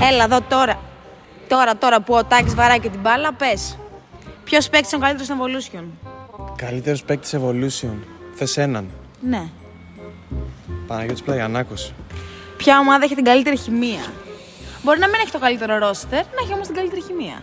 [0.00, 0.80] Έλα εδώ τώρα.
[1.48, 3.78] Τώρα, τώρα που ο Τάκης βαράει και την μπάλα, πες.
[4.44, 5.84] Ποιος παίκτης είναι ο καλύτερος στο Evolution;
[6.56, 7.94] Καλύτερος παίκτης Evolution.
[8.34, 8.86] Θες έναν.
[9.20, 9.42] Ναι.
[10.86, 11.92] Παναγιώτης Πλαγιανάκος.
[12.56, 14.12] Ποια ομάδα έχει την καλύτερη χημεία;
[14.82, 17.42] Μπορεί να μην έχει το καλύτερο ρόστερ, να έχει όμως την καλύτερη χημεία.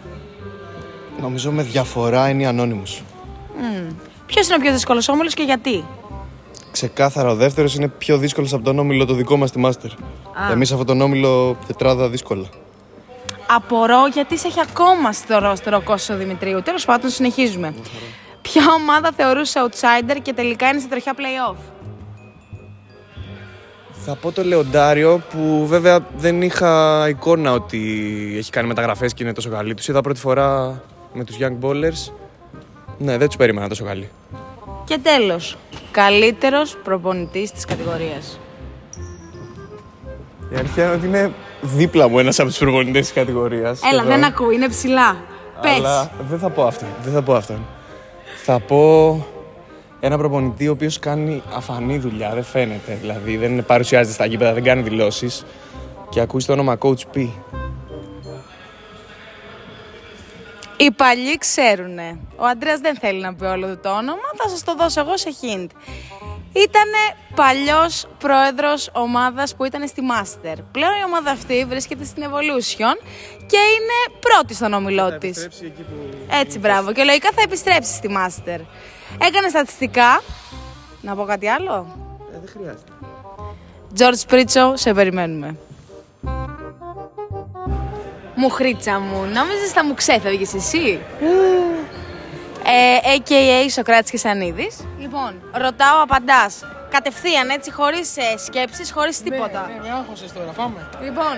[1.21, 3.01] Νομίζω με διαφορά είναι η Anonymous.
[4.25, 5.85] Ποιος είναι ο πιο δύσκολος όμιλος και γιατί;
[6.71, 9.89] Ξεκάθαρα ο δεύτερος είναι πιο δύσκολος από τον όμιλο το δικό μας στη Master.
[10.51, 12.45] Εμείς αυτόν τον όμιλο τετράδα δύσκολα.
[13.47, 16.61] Απορώ γιατί σε έχει ακόμα στο ρόστερ ο Κώστας Δημητρίου.
[16.61, 17.73] Τέλος πάντων, συνεχίζουμε.
[18.41, 21.55] Ποια ομάδα θεωρούσε outsider και τελικά είναι στη τροχιά playoff;
[24.05, 27.79] Θα πω το Λεοντάριο που βέβαια δεν είχα εικόνα ότι
[28.37, 29.73] έχει κάνει μεταγραφές και είναι τόσο καλή.
[29.73, 30.81] Τους είδα πρώτη φορά
[31.13, 32.13] με τους Young Ballers.
[32.97, 34.09] Ναι, δεν τους περίμενα τόσο καλή.
[34.85, 35.57] Και τέλος,
[35.91, 38.39] καλύτερος προπονητής της κατηγορίας.
[40.53, 43.81] Η αλήθεια είναι ότι είναι δίπλα μου ένας από τους προπονητές της κατηγορίας.
[43.91, 44.09] Έλα, εδώ.
[44.09, 45.23] δεν ακούει, είναι ψηλά.
[45.61, 45.71] Πες.
[45.71, 46.85] Αλλά δεν θα πω αυτό.
[47.03, 47.53] Δεν θα πω αυτό.
[48.43, 49.25] Θα πω
[49.99, 52.31] ένα προπονητή ο οποίος κάνει αφανή δουλειά.
[52.33, 52.97] Δεν φαίνεται.
[53.01, 55.45] Δηλαδή δεν παρουσιάζεται στα γήπεδα, δεν κάνει δηλώσεις.
[56.09, 57.27] Και ακούει το όνομα Coach P.
[60.77, 62.19] Οι παλιοί ξέρουνε.
[62.35, 65.17] Ο Αντρέας δεν θέλει να πει όλο του το όνομα, θα σας το δώσω εγώ
[65.17, 65.67] σε hint.
[66.53, 67.03] Ήτανε
[67.35, 70.55] παλιός πρόεδρος ομάδας που ήταν στη Master.
[70.71, 72.97] Πλέον η ομάδα αυτή βρίσκεται στην Evolution
[73.47, 75.47] και είναι πρώτη στον όμιλό της.
[76.41, 76.91] Έτσι, μπράβο.
[76.91, 78.59] Και λογικά θα επιστρέψει στη Master.
[79.27, 80.21] Έκανε στατιστικά.
[81.01, 81.87] Να πω κάτι άλλο;
[82.33, 82.91] Ε, δεν χρειάζεται.
[83.97, 85.55] George Πρίτσο, σε περιμένουμε.
[88.35, 90.99] Μουχρίτσα μου, νόμιζες θα μου ξέφευγες εσύ;
[92.65, 94.75] Ε, AKA Σοκράτης και Σανίδης.
[94.99, 96.65] Λοιπόν, ρωτάω, απαντάς.
[96.89, 99.69] Κατευθείαν, έτσι, χωρίς ε, σκέψεις, χωρίς τίποτα.
[99.73, 100.87] Ναι, με άγχωσες τώρα, πάμε.
[101.03, 101.35] Λοιπόν,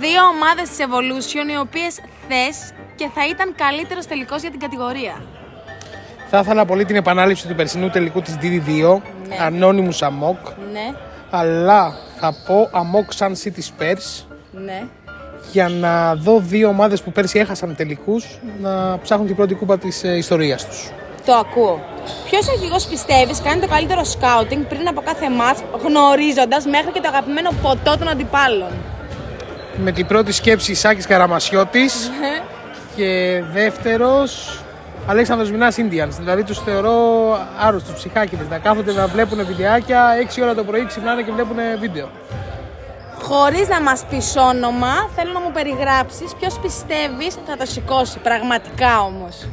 [0.00, 1.94] δύο ομάδες της Evolution οι οποίες
[2.28, 5.22] θες και θα ήταν καλύτερος τελικός για την κατηγορία.
[6.30, 9.36] Θα ήθελα πολύ την επανάληψη του περσινού τελικού της DD2, Ναι.
[9.48, 10.90] Anonymous Amok, Ναι,
[11.30, 14.82] αλλά θα πω Amok Sun City Spurs, ναι.
[15.52, 20.04] Για να δω δύο ομάδες που πέρσι έχασαν τελικούς να ψάχνουν την πρώτη κούπα της
[20.04, 20.90] ε, ιστορίας τους.
[21.26, 21.80] Το ακούω.
[22.30, 27.08] Ποιος αρχηγός πιστεύεις κάνει το καλύτερο σκάουτινγκ πριν από κάθε μάτς, γνωρίζοντας μέχρι και το
[27.08, 28.70] αγαπημένο ποτό των αντιπάλων;
[29.84, 32.10] Με την πρώτη σκέψη Σάκης Καραμασιώτης
[32.96, 34.60] και δεύτερος
[35.06, 36.14] Αλέξανδρος Μινάς Indians.
[36.18, 36.94] Δηλαδή τους θεωρώ
[37.60, 38.48] άρρωστους, ψυχάκιδες.
[38.48, 42.08] Να κάθονται να βλέπουν βιντεάκια 6 ώρα το πρωί, ξυπνάνε και βλέπουν βίντεο.
[43.34, 48.18] Χωρίς να μας πεις όνομα, θέλω να μου περιγράψεις ποιος πιστεύεις θα το σηκώσει.
[48.18, 49.48] Πραγματικά όμως.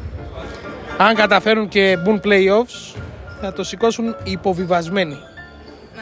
[0.97, 3.00] Αν καταφέρουν και μπουν playoffs,
[3.41, 5.17] θα το σηκώσουν υποβιβασμένοι.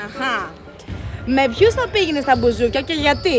[0.05, 0.49] Αχά.
[1.25, 3.37] Με ποιους θα πήγαινες στα μπουζούκια και γιατί;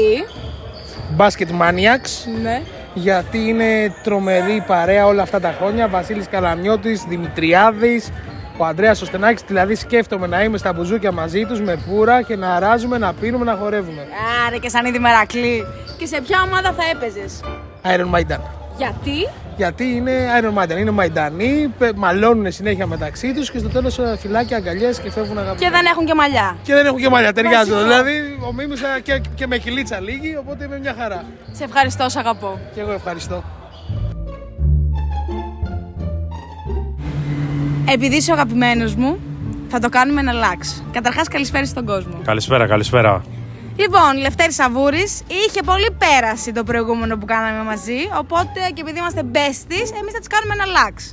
[1.16, 2.62] Basket Maniacs, Ναι.
[2.94, 5.88] γιατί είναι τρομερή παρέα όλα αυτά τα χρόνια.
[5.88, 8.10] Βασίλης Καλαμιώτης, Δημητριάδης,
[8.59, 9.43] ο Ανδρέας Οστενάκης.
[9.47, 13.45] Δηλαδή σκέφτομαι να είμαι στα μπουζούκια μαζί τους με πουρα και να αράζουμε, να πίνουμε,
[13.45, 14.07] να χορεύουμε.
[14.47, 15.65] Άρε και σαν ήδη μερακλή.
[15.99, 17.41] Και σε ποια ομάδα θα έπαιζες;
[17.85, 18.41] Iron Maiden.
[18.79, 23.99] Γιατί; Γιατί είναι Iron Maiden, είναι Μαϊντανοί, πε- μαλώνουν συνέχεια μεταξύ τους και στο τέλος
[23.99, 25.65] ε, φυλάκια, αγκαλιές και φεύγουν αγαπητοί.
[25.65, 26.57] Και δεν έχουν και μαλλιά.
[26.63, 27.75] Και δεν έχουν και μαλλιά, ταιριάζουν.
[27.75, 27.89] Βασικό.
[28.03, 31.25] Δηλαδή, ο Μίμης θα- και, και με κυλίτσα λίγη, οπότε είμαι μια χαρά.
[31.53, 32.59] Σε ευχαριστώ, σ' αγαπώ.
[32.75, 33.45] Και εγώ ευχαριστώ.
[37.93, 39.19] Επειδή είσαι ο αγαπημένος μου,
[39.69, 40.84] θα το κάνουμε ένα λάξ.
[40.93, 42.21] Καταρχάς, καλησπέρα στον κόσμο.
[42.25, 43.25] Καλησπέρα, καλησπέρα.
[43.76, 47.99] Λοιπόν, Λευτέρη Σαβούρης είχε πολύ πέραση το προηγούμενο που κάναμε μαζί.
[48.19, 51.12] Οπότε και επειδή είμαστε besties, εμείς θα τη κάνουμε ένα λάξ.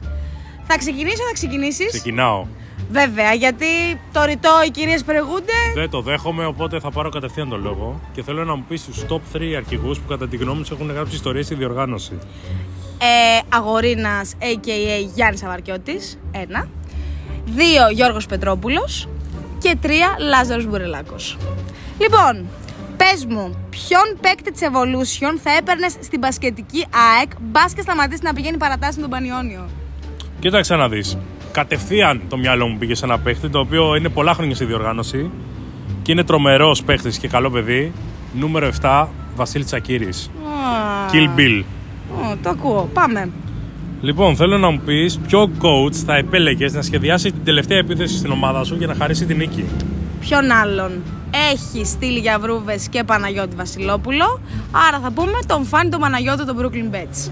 [0.63, 1.87] Θα ξεκινήσω, θα ξεκινήσεις.
[1.87, 2.45] Ξεκινάω.
[2.89, 3.65] Βέβαια, γιατί
[4.11, 5.53] το ρητό οι κυρίες προηγούνται.
[5.75, 7.99] Δεν το δέχομαι, οπότε θα πάρω κατευθείαν τον λόγο.
[8.13, 10.91] Και θέλω να μου πεις του top 3 αρχηγούς που κατά τη γνώμη τους έχουν
[10.91, 12.19] γράψει ιστορίες στη διοργάνωση.
[12.97, 15.09] Ε, Αγορίνας, a.k.a.
[15.15, 15.99] Γιάννης Αβαρκιώτη.
[16.31, 16.67] Ένα.
[17.45, 19.07] Δύο, Γιώργος Πετρόπουλος.
[19.59, 21.37] Και τρία, Λάζαρος Μπουρελάκος.
[21.99, 22.45] Λοιπόν,
[22.97, 28.33] πες μου, ποιον παίκτη της Evolution θα έπαιρνες στην μπασκετική ΑΕΚ μπας και σταματήσεις να
[28.33, 29.69] πηγαίνει παρατάσεις με τον Πανιόνιο;
[30.39, 31.17] Κοίταξε να δεις.
[31.55, 35.29] Κατευθείαν το μυαλό μου πήγε σε ένα παίχτη το οποίο είναι πολλά χρόνια στη διοργάνωση
[36.01, 37.91] και είναι τρομερός παίχτης και καλό παιδί.
[38.33, 40.31] Νούμερο 7, Βασίλης Τσακύρης.
[41.11, 41.63] Kill Bill.
[42.11, 42.89] Ω, το ακούω.
[42.93, 43.29] Πάμε.
[44.01, 48.31] Λοιπόν, θέλω να μου πεις ποιο coach θα επέλεγες να σχεδιάσει την τελευταία επίθεση στην
[48.31, 49.65] ομάδα σου για να χαρίσει την νίκη.
[50.19, 50.91] Ποιον άλλον;
[51.51, 54.39] Έχει στείλει για βρούβες και Παναγιώτη Βασιλόπουλο.
[54.87, 57.29] Άρα θα πούμε τον Φάνη τον Παναγιώτη των Brooklyn Bets.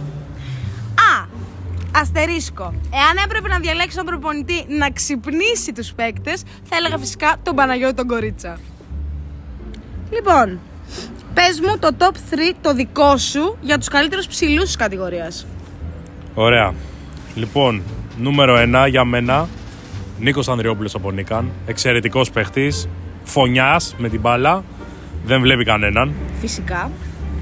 [1.97, 2.73] Α, αστερίσκο.
[2.93, 7.93] Εάν έπρεπε να διαλέξει τον προπονητή να ξυπνήσει τους παίκτες, θα έλεγα φυσικά τον Παναγιώτη
[7.93, 8.57] τον Κορίτσα.
[10.11, 10.59] Λοιπόν,
[11.33, 15.45] Πες μου το top 3 το δικό σου για τους καλύτερους ψηλούς της κατηγορίας.
[16.33, 16.73] Ωραία.
[17.35, 17.81] Λοιπόν,
[18.17, 19.47] νούμερο 1 για μένα,
[20.19, 21.51] Νίκος Ανδριόπουλος από Νίκαν.
[21.65, 22.87] Εξαιρετικός παίχτης,
[23.23, 24.63] φωνιάς με την μπάλα,
[25.25, 26.13] δεν βλέπει κανέναν.
[26.39, 26.91] Φυσικά.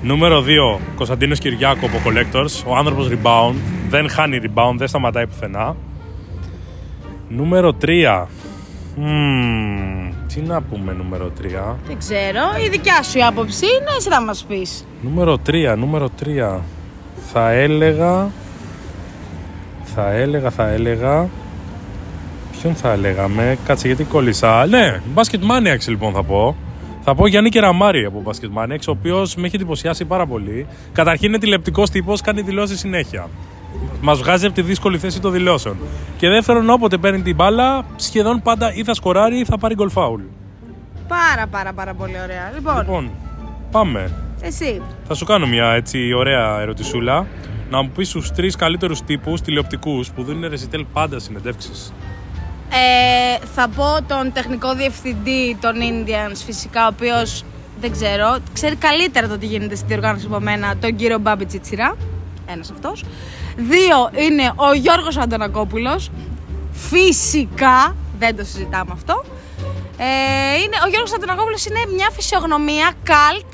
[0.01, 2.63] Νούμερο 2, Κωνσταντίνος Κυριάκο από Collectors.
[2.65, 3.55] Ο άνθρωπος rebound,
[3.91, 5.75] δεν χάνει rebound, δεν σταματάει πουθενά.
[7.29, 8.27] Νούμερο 3,
[8.95, 11.75] Μμμ, τι να πούμε νούμερο 3.
[11.87, 14.85] Δεν ξέρω, η δικιά σου η άποψη είναι, εσύ θα μας πεις.
[15.01, 16.59] Νούμερο 3, νούμερο 3.
[17.33, 18.29] Θα έλεγα.
[19.83, 21.29] Θα έλεγα, θα έλεγα.
[22.51, 24.65] Ποιον θα έλεγαμε, κάτσε γιατί κόλλησα.
[24.65, 26.55] Ναι, Basket Maniacs λοιπόν θα πω.
[27.03, 30.67] Θα πω Γιάννη Κεραμάρη από Basket Maniacs, ο οποίος με έχει εντυπωσιάσει πάρα πολύ.
[30.93, 33.27] Καταρχήν είναι τηλεπτικό τύπος, κάνει δηλώσεις συνέχεια.
[34.01, 35.77] Μας βγάζει από τη δύσκολη θέση των δηλώσεων.
[36.17, 39.89] Και δεύτερον, όποτε παίρνει την μπάλα, σχεδόν πάντα ή θα σκοράρει ή θα πάρει γκολ
[39.89, 40.21] φάουλ.
[41.07, 42.51] Πάρα πάρα πάρα πολύ ωραία.
[42.55, 43.11] Λοιπόν, Λοιπόν,
[43.71, 44.11] πάμε.
[44.41, 44.81] εσύ.
[45.07, 47.27] Θα σου κάνω μια έτσι ωραία ερωτησούλα.
[47.69, 51.93] Να μου πεις του τρεις καλύτερους τύπους τηλεοπτικούς που δίνουν ρεζιτέλ πάντα συνεντεύξεις.
[52.69, 57.43] Ε, θα πω τον τεχνικό διευθυντή των Indians φυσικά, ο οποίος
[57.81, 61.95] δεν ξέρω, ξέρει καλύτερα το τι γίνεται στην διοργάνωση από μένα, τον κύριο Μπάμπη Τσιτσιρά.
[62.45, 63.03] Ένας αυτός.
[63.69, 66.09] Δύο είναι ο Γιώργος Αντωνακόπουλος.
[66.71, 69.23] Φυσικά, δεν το συζητάμε αυτό.
[69.97, 73.51] Ε, είναι, ο Γιώργος Αντωνακόπουλος είναι μια φυσιογνωμία καλτ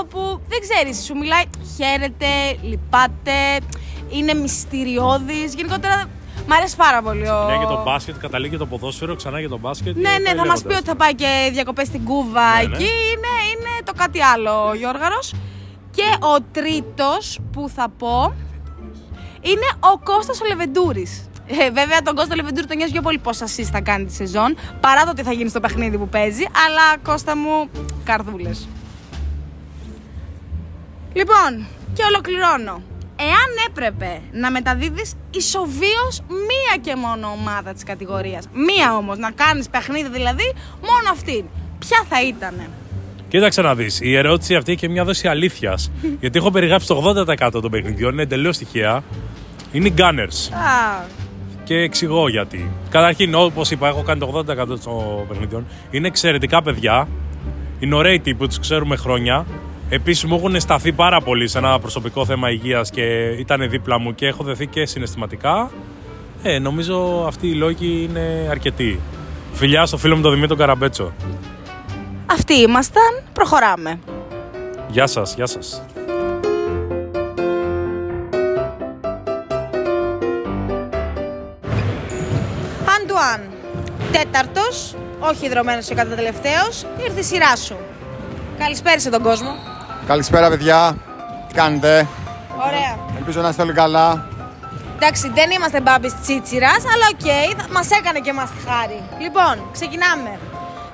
[0.00, 1.42] όπου δεν ξέρεις, σου μιλάει,
[1.76, 2.26] χαίρεται,
[2.62, 3.58] λυπάται,
[4.08, 5.54] είναι μυστηριώδης.
[5.54, 6.04] Γενικότερα
[6.46, 7.44] μ' αρέσει πάρα πολύ ο...
[7.48, 9.96] Ναι, για το μπάσκετ, καταλήγει και το ποδόσφαιρο, ξανά για το μπάσκετ.
[9.96, 10.78] Ναι, και ναι, θα πάει μας πει λέγοντας.
[10.78, 12.74] ότι θα πάει και διακοπές στην Κούβα Ναι, ναι.
[12.74, 12.84] εκεί.
[12.84, 15.34] Είναι, είναι το κάτι άλλο ο Γιώργαρος.
[15.90, 18.34] Και ο τρίτος που θα πω
[19.50, 21.28] είναι ο Κώστας ο Λεβεντούρης.
[21.46, 24.56] Ε, βέβαια, τον Κώστα Λεβεντούρη τον νοιάζει πιο πολύ πόσα assist θα κάνει τη σεζόν
[24.80, 26.44] παρά το τι θα γίνει στο παιχνίδι που παίζει.
[26.66, 27.68] Αλλά Κώστα μου,
[28.04, 28.68] καρδούλες.
[31.12, 32.82] Λοιπόν, και ολοκληρώνω.
[33.18, 39.68] Εάν έπρεπε να μεταδίδεις ισοβίως μία και μόνο ομάδα της κατηγορίας, μία όμως, να κάνεις
[39.68, 41.44] παιχνίδι δηλαδή, μόνο αυτήν,
[41.78, 42.68] ποια θα ήτανε;
[43.28, 44.00] Κοίταξε να δεις.
[44.02, 45.90] Η ερώτηση αυτή έχει και μια δόση αλήθειας.
[46.20, 49.02] γιατί έχω περιγράψει το 80% των παιχνιδιών, είναι εντελώς τυχαία.
[49.72, 50.52] Είναι οι Gunners.
[50.52, 51.04] Α,
[51.64, 52.70] Και εξηγώ γιατί.
[52.90, 55.66] Καταρχήν, όπως είπα, έχω κάνει το 80% των παιχνιδιών.
[55.90, 57.08] Είναι εξαιρετικά παιδιά.
[57.78, 59.46] Είναι ωραίοι τύποι, τους ξέρουμε χρόνια.
[59.88, 63.02] Επίσης, μου έχουν σταθεί πάρα πολύ σε ένα προσωπικό θέμα υγείας και
[63.38, 65.70] ήταν δίπλα μου και έχω δεθεί και συναισθηματικά.
[66.42, 69.00] Ε, νομίζω αυτοί οι λόγοι είναι αρκετοί.
[69.52, 71.12] Φιλιά στο φίλο μου τον Δημήτρη Καραμπέτσο.
[72.26, 73.98] αυτοί ήμασταν, προχωράμε.
[74.88, 75.82] Γεια σας, γεια σας.
[83.16, 83.40] Αντουάν,
[84.12, 87.76] τέταρτος, όχι δρομένος και κατά τελευταίος, ήρθε η σειρά σου.
[88.58, 89.48] Καλησπέρα σε τον κόσμο.
[90.06, 90.96] Καλησπέρα, παιδιά.
[91.48, 92.06] Τι κάνετε,
[92.66, 92.98] Ωραία.
[93.16, 94.28] Ελπίζω να είστε όλοι καλά.
[94.96, 99.02] Εντάξει, δεν είμαστε Μπάμπη Τσίτσιρας, αλλά ok, okay, μας έκανε και μας τη χάρη.
[99.20, 100.38] Λοιπόν, ξεκινάμε.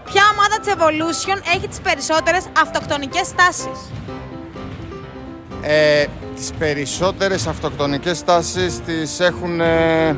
[0.04, 3.70] Ποια ομάδα της Evolution έχει τις περισσότερες αυτοκτονικές τάσεις.
[5.62, 6.04] Ε,
[6.36, 9.60] τις περισσότερες αυτοκτονικές τάσεις τις έχουν...
[9.60, 10.16] Ε,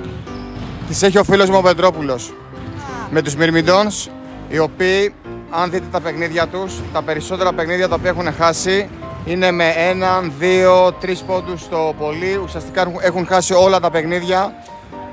[0.89, 2.33] τις έχει ο φίλος μου ο Πετρόπουλος.
[3.11, 4.09] Με τους Myrmidons,
[4.49, 5.15] οι οποίοι,
[5.51, 8.89] αν δείτε τα παιχνίδια τους, τα περισσότερα παιχνίδια τα οποία έχουν χάσει
[9.25, 12.41] είναι με έναν, δύο, τρεις πόντους το πολύ.
[12.45, 14.55] Ουσιαστικά έχουν- έχουν χάσει όλα τα παιχνίδια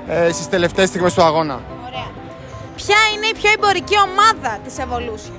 [0.08, 1.60] ε, στις τελευταίες στιγμές του αγώνα.
[1.86, 2.06] Ωραία.
[2.76, 5.32] Ποια είναι η πιο εμπορική ομάδα της Evolution;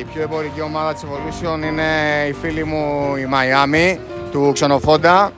[0.00, 1.84] Η πιο εμπορική ομάδα της Evolution είναι
[2.28, 3.98] η φίλη μου η Miami
[4.30, 5.30] του Ξενοφόντα.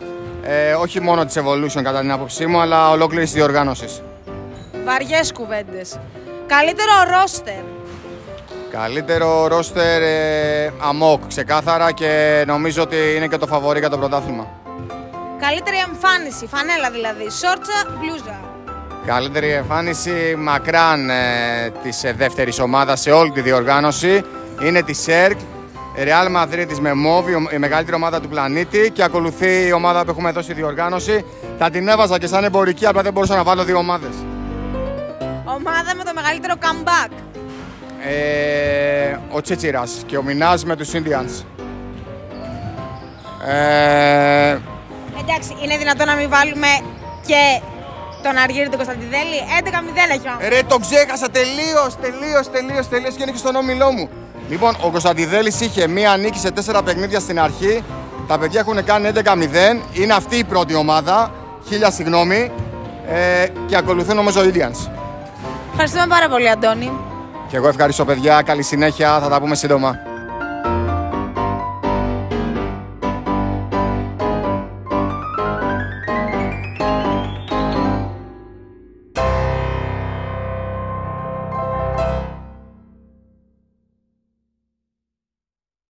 [0.44, 4.02] Ε, όχι μόνο της Evolution κατά την άποψή μου, αλλά ολόκληρης της διοργάνωσης.
[4.84, 5.98] Βαριές κουβέντες.
[6.46, 7.62] Καλύτερο ρόστερ.
[8.70, 14.46] Καλύτερο ρόστερ ε, αμόκ, ξεκάθαρα και νομίζω ότι είναι και το φαβορή για το πρωτάθλημα.
[15.40, 16.46] Καλύτερη εμφάνιση.
[16.46, 17.30] Φανέλα δηλαδή.
[17.30, 18.40] Σόρτσα, μπλούζα.
[19.06, 24.24] Καλύτερη εμφάνιση μακράν ε, της ε, δεύτερης ομάδας σε όλη τη διοργάνωση
[24.62, 25.38] είναι της ΣΕΡΚ,
[25.96, 29.72] Real Madrid της με μόβ, η ο- η μεγαλύτερη ομάδα του πλανήτη και ακολουθεί η
[29.72, 31.24] ομάδα που έχουμε δώσει στη διοργάνωση.
[31.58, 34.14] Θα την έβαζα και σαν εμπορική, απλά δεν μπορούσα να βάλω δύο ομάδες.
[35.44, 37.10] Ομάδα με το μεγαλύτερο comeback.
[38.08, 41.44] Ε, ο Τσίτσιρας και ο Μινάς με τους Indians.
[43.48, 44.58] Ε,
[45.20, 46.66] Εντάξει, είναι δυνατόν να μην βάλουμε
[47.26, 47.60] και
[48.22, 49.36] τον Αργύρι του Κωνσταντιδέλη.
[49.58, 53.92] 11-0 έχει ο Ρε, το ξέχασα τελείως, τελείως, τελείως, τελείως και είναι και στον όμιλό
[53.92, 54.08] μου.
[54.52, 57.84] Λοιπόν, ο Κωνσταντιδέλης είχε μία νίκη σε τέσσερα παιχνίδια στην αρχή.
[58.26, 59.20] Τα παιδιά έχουν κάνει 11-0.
[59.92, 61.30] Είναι αυτή η πρώτη ομάδα.
[61.68, 62.50] Χίλια συγγνώμη.
[63.08, 64.90] Ε, και ακολουθούν όμως ο Indians.
[65.70, 66.90] Ευχαριστούμε πάρα πολύ, Αντώνη.
[67.48, 68.42] Και εγώ ευχαριστώ παιδιά.
[68.42, 69.20] Καλή συνέχεια.
[69.20, 70.11] Θα τα πούμε σύντομα.